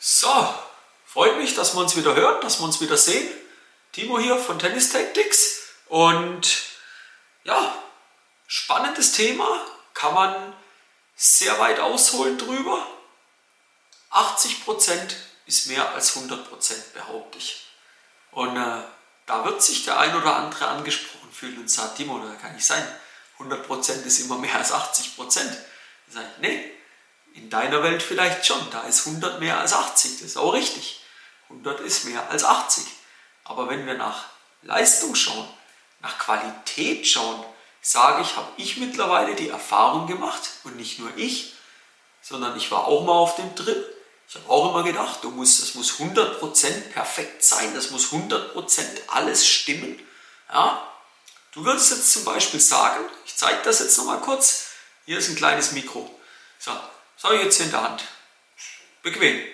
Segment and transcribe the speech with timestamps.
[0.00, 0.54] So,
[1.06, 3.28] freut mich, dass wir uns wieder hören, dass wir uns wieder sehen.
[3.92, 6.48] Timo hier von Tennis Tactics und
[7.42, 7.82] ja,
[8.46, 10.54] spannendes Thema, kann man
[11.16, 12.86] sehr weit ausholen drüber.
[14.12, 15.14] 80%
[15.46, 17.66] ist mehr als 100%, behaupte ich.
[18.30, 18.82] Und äh,
[19.26, 22.66] da wird sich der ein oder andere angesprochen fühlen und sagt, Timo, da kann nicht
[22.66, 22.86] sein.
[23.38, 25.16] 100% ist immer mehr als 80%.
[26.14, 26.77] Dann ich, nee,
[27.38, 28.60] in deiner Welt vielleicht schon.
[28.70, 30.12] Da ist 100 mehr als 80.
[30.14, 31.00] Das ist auch richtig.
[31.44, 32.84] 100 ist mehr als 80.
[33.44, 34.24] Aber wenn wir nach
[34.62, 35.48] Leistung schauen,
[36.00, 37.44] nach Qualität schauen,
[37.80, 41.54] sage ich, habe ich mittlerweile die Erfahrung gemacht und nicht nur ich,
[42.20, 43.94] sondern ich war auch mal auf dem Trip.
[44.28, 48.52] Ich habe auch immer gedacht, du musst, das muss 100% perfekt sein, das muss 100%
[49.06, 49.98] alles stimmen.
[50.52, 50.86] Ja?
[51.52, 54.66] Du würdest jetzt zum Beispiel sagen, ich zeige das jetzt nochmal kurz,
[55.06, 56.10] hier ist ein kleines Mikro.
[56.58, 56.72] So,
[57.18, 58.04] das habe ich jetzt in der Hand.
[59.02, 59.44] Bequem.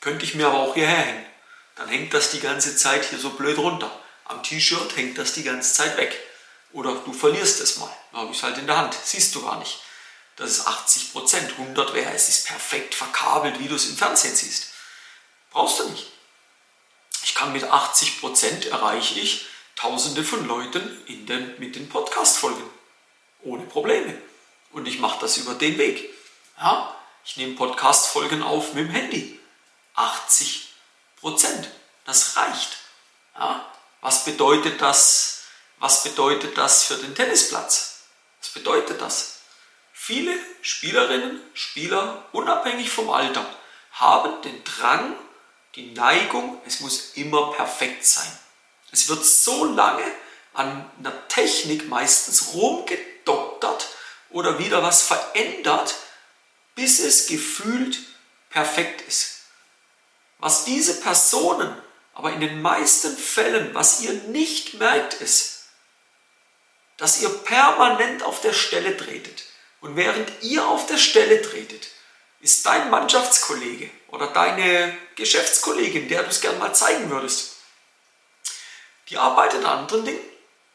[0.00, 1.26] Könnte ich mir aber auch hierher hängen.
[1.74, 3.90] Dann hängt das die ganze Zeit hier so blöd runter.
[4.26, 6.16] Am T-Shirt hängt das die ganze Zeit weg.
[6.72, 7.90] Oder du verlierst es mal.
[8.12, 8.94] Da habe ich es halt in der Hand.
[9.02, 9.80] Siehst du gar nicht.
[10.36, 11.50] Das ist 80 Prozent.
[11.52, 14.68] 100 wäre, es ist perfekt verkabelt, wie du es im Fernsehen siehst.
[15.50, 16.06] Brauchst du nicht.
[17.24, 19.46] Ich kann mit 80 Prozent erreiche ich
[19.80, 22.68] Tausende von Leuten in den, mit den Podcast-Folgen.
[23.42, 24.20] Ohne Probleme.
[24.72, 26.10] Und ich mache das über den Weg.
[26.58, 26.94] Ja?
[27.24, 29.38] Ich nehme Podcast-Folgen auf mit dem Handy.
[29.94, 30.72] 80
[31.16, 31.70] Prozent.
[32.06, 32.78] Das reicht.
[33.38, 33.70] Ja?
[34.00, 35.42] Was bedeutet das?
[35.78, 38.04] Was bedeutet das für den Tennisplatz?
[38.40, 39.40] Was bedeutet das?
[39.92, 43.44] Viele Spielerinnen, Spieler, unabhängig vom Alter,
[43.92, 45.14] haben den Drang,
[45.74, 48.38] die Neigung, es muss immer perfekt sein.
[48.92, 50.04] Es wird so lange
[50.54, 53.88] an einer Technik meistens rumgedoktert
[54.30, 55.94] oder wieder was verändert,
[56.74, 57.98] bis es gefühlt
[58.50, 59.42] perfekt ist.
[60.38, 61.74] Was diese Personen
[62.14, 65.64] aber in den meisten Fällen, was ihr nicht merkt, ist,
[66.96, 69.44] dass ihr permanent auf der Stelle tretet.
[69.80, 71.88] Und während ihr auf der Stelle tretet,
[72.40, 77.56] ist dein Mannschaftskollege oder deine Geschäftskollegin, der du es gerne mal zeigen würdest,
[79.08, 80.20] die arbeitet an anderen Dingen.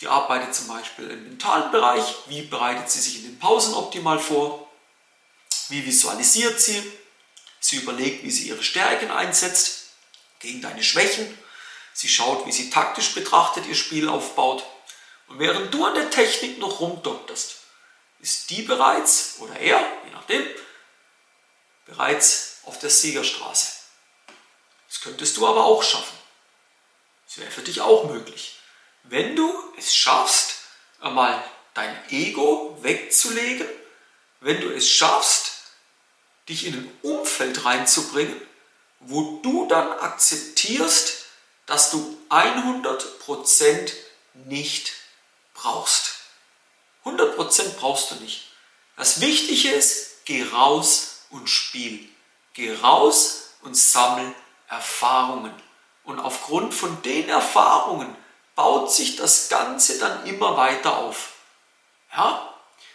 [0.00, 2.16] Die arbeitet zum Beispiel im mentalen Bereich.
[2.26, 4.65] Wie bereitet sie sich in den Pausen optimal vor?
[5.68, 6.82] Wie visualisiert sie?
[7.60, 9.90] Sie überlegt, wie sie ihre Stärken einsetzt
[10.38, 11.36] gegen deine Schwächen.
[11.92, 14.64] Sie schaut, wie sie taktisch betrachtet ihr Spiel aufbaut.
[15.28, 17.56] Und während du an der Technik noch rumdokterst,
[18.20, 20.46] ist die bereits, oder er, je nachdem,
[21.86, 23.72] bereits auf der Siegerstraße.
[24.88, 26.16] Das könntest du aber auch schaffen.
[27.26, 28.58] Das wäre für dich auch möglich.
[29.02, 30.58] Wenn du es schaffst,
[31.00, 31.42] einmal
[31.74, 33.68] dein Ego wegzulegen,
[34.40, 35.55] wenn du es schaffst,
[36.48, 38.40] dich in ein Umfeld reinzubringen,
[39.00, 41.26] wo du dann akzeptierst,
[41.66, 43.92] dass du 100%
[44.34, 44.92] nicht
[45.54, 46.14] brauchst.
[47.04, 48.48] 100% brauchst du nicht.
[48.96, 52.08] Das Wichtige ist, geh raus und spiel.
[52.54, 54.34] Geh raus und sammel
[54.68, 55.52] Erfahrungen.
[56.04, 58.14] Und aufgrund von den Erfahrungen
[58.54, 61.32] baut sich das Ganze dann immer weiter auf.
[62.16, 62.54] Ja?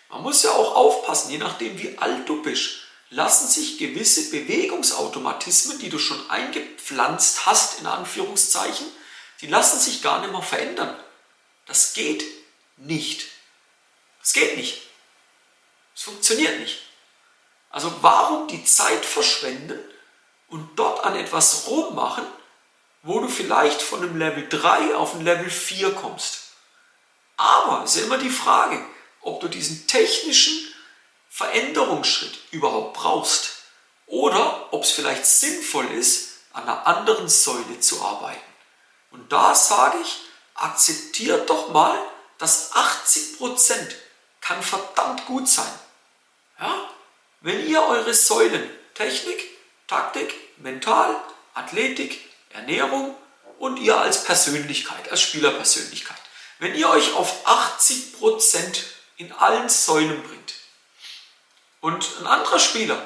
[0.10, 5.78] Man muss ja auch aufpassen, je nachdem wie alt du bist lassen sich gewisse Bewegungsautomatismen,
[5.80, 8.88] die du schon eingepflanzt hast, in Anführungszeichen,
[9.42, 10.98] die lassen sich gar nicht mehr verändern.
[11.66, 12.24] Das geht
[12.78, 13.28] nicht.
[14.24, 14.82] Es geht nicht.
[15.94, 16.80] Es funktioniert nicht.
[17.70, 19.80] Also warum die Zeit verschwenden
[20.48, 22.26] und dort an etwas rummachen,
[23.04, 26.52] wo du vielleicht von einem Level 3 auf ein Level 4 kommst.
[27.36, 28.82] Aber es ist immer die Frage,
[29.22, 30.71] ob du diesen technischen
[31.34, 33.64] Veränderungsschritt überhaupt brauchst
[34.06, 38.42] oder ob es vielleicht sinnvoll ist, an einer anderen Säule zu arbeiten.
[39.12, 40.20] Und da sage ich,
[40.56, 41.98] akzeptiert doch mal,
[42.38, 43.96] dass 80%
[44.42, 45.72] kann verdammt gut sein.
[46.60, 46.90] Ja?
[47.40, 49.42] Wenn ihr eure Säulen Technik,
[49.88, 51.16] Taktik, Mental,
[51.54, 53.16] Athletik, Ernährung
[53.58, 56.18] und ihr als Persönlichkeit, als Spielerpersönlichkeit,
[56.60, 58.84] wenn ihr euch auf 80%
[59.16, 60.54] in allen Säulen bringt,
[61.82, 63.06] und ein anderer Spieler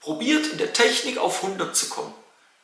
[0.00, 2.14] probiert in der Technik auf 100 zu kommen,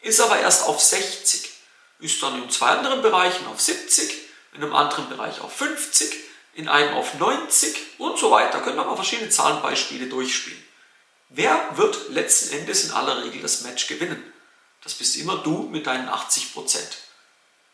[0.01, 1.51] ist aber erst auf 60,
[1.99, 4.13] ist dann in zwei anderen Bereichen auf 70,
[4.53, 6.15] in einem anderen Bereich auf 50,
[6.55, 8.61] in einem auf 90 und so weiter.
[8.61, 10.63] Können wir mal verschiedene Zahlenbeispiele durchspielen.
[11.31, 14.33] Wer wird letzten Endes in aller Regel das Match gewinnen?
[14.83, 16.99] Das bist immer du mit deinen 80 Prozent.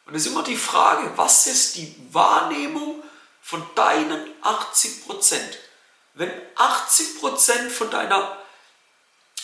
[0.06, 3.02] Und es ist immer die Frage, was ist die Wahrnehmung
[3.40, 5.58] von deinen 80 Prozent?
[6.14, 8.38] Wenn 80% von deiner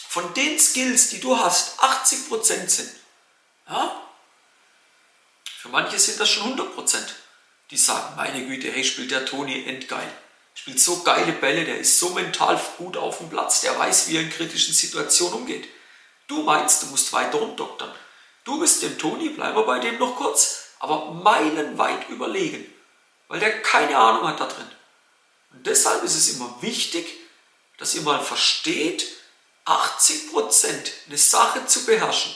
[0.08, 2.90] von den Skills, die du hast, 80% sind,
[3.68, 4.02] ja,
[5.60, 6.98] für manche sind das schon 100%,
[7.70, 10.10] die sagen, meine Güte, hey, spielt der Toni endgeil.
[10.54, 14.16] Spielt so geile Bälle, der ist so mental gut auf dem Platz, der weiß, wie
[14.16, 15.68] er in kritischen Situationen umgeht.
[16.26, 17.94] Du meinst, du musst weiter rumdoktern.
[18.44, 22.64] Du bist dem Toni, bleiben wir bei dem noch kurz, aber meilenweit überlegen,
[23.28, 24.70] weil der keine Ahnung hat da drin.
[25.52, 27.06] Und deshalb ist es immer wichtig,
[27.78, 29.06] dass ihr mal versteht,
[29.66, 30.64] 80%
[31.06, 32.34] eine Sache zu beherrschen,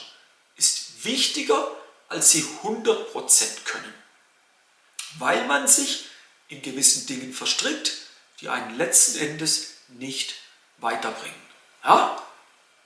[0.55, 1.71] ist wichtiger,
[2.07, 3.93] als sie 100% können.
[5.19, 6.05] Weil man sich
[6.47, 7.93] in gewissen Dingen verstrickt,
[8.41, 10.35] die einen letzten Endes nicht
[10.77, 11.41] weiterbringen.
[11.83, 12.21] Ja?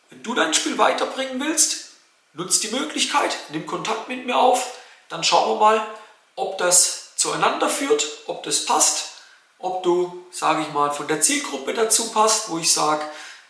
[0.09, 1.91] Wenn du dein Spiel weiterbringen willst,
[2.33, 4.77] nutz die Möglichkeit, nimm Kontakt mit mir auf,
[5.09, 5.95] dann schauen wir mal,
[6.35, 9.18] ob das zueinander führt, ob das passt,
[9.59, 13.03] ob du, sage ich mal, von der Zielgruppe dazu passt, wo ich sage,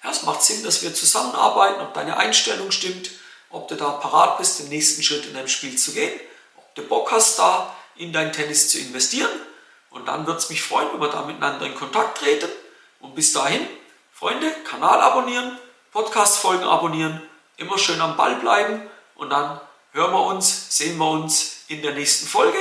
[0.03, 3.11] ja, es macht Sinn, dass wir zusammenarbeiten, ob deine Einstellung stimmt,
[3.49, 6.19] ob du da parat bist, den nächsten Schritt in deinem Spiel zu gehen,
[6.57, 9.29] ob du Bock hast, da in dein Tennis zu investieren.
[9.89, 12.49] Und dann würde es mich freuen, wenn wir da miteinander in Kontakt treten.
[12.99, 13.65] Und bis dahin,
[14.13, 15.57] Freunde, Kanal abonnieren,
[15.91, 17.21] Podcast-Folgen abonnieren,
[17.57, 19.59] immer schön am Ball bleiben und dann
[19.91, 22.57] hören wir uns, sehen wir uns in der nächsten Folge.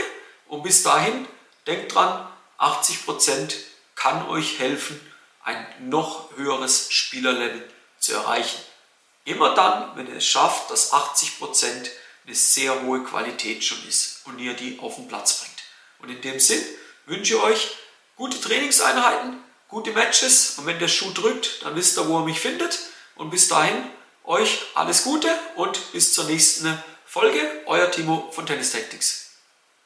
[0.48, 1.26] Und bis dahin,
[1.66, 2.26] denkt dran,
[2.58, 3.54] 80%
[3.94, 5.00] kann euch helfen,
[5.42, 7.68] ein noch höheres Spielerlevel
[7.98, 8.60] zu erreichen.
[9.24, 11.88] Immer dann, wenn ihr es schafft, dass 80%
[12.26, 15.62] eine sehr hohe Qualität schon ist und ihr die auf den Platz bringt.
[16.00, 16.62] Und in dem Sinn
[17.06, 17.76] wünsche ich euch
[18.16, 19.38] gute Trainingseinheiten,
[19.68, 22.78] gute Matches und wenn der Schuh drückt, dann wisst ihr, wo ihr mich findet.
[23.16, 23.90] Und bis dahin
[24.24, 27.40] euch alles Gute und bis zur nächsten Folge.
[27.66, 29.27] Euer Timo von Tennis Tactics.